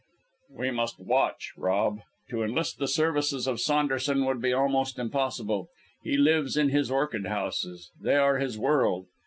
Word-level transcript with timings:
"We 0.57 0.71
must 0.71 0.99
watch, 0.99 1.53
Rob. 1.55 1.99
To 2.31 2.41
enlist 2.41 2.79
the 2.79 2.87
services 2.87 3.45
of 3.45 3.61
Saunderson, 3.61 4.25
would 4.25 4.41
be 4.41 4.51
almost 4.51 4.97
impossible; 4.97 5.69
he 6.03 6.17
lives 6.17 6.57
in 6.57 6.69
his 6.69 6.89
orchid 6.89 7.27
houses; 7.27 7.91
they 8.01 8.15
are 8.15 8.39
his 8.39 8.57
world. 8.57 9.05